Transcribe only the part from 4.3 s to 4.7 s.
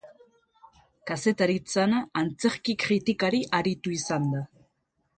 da.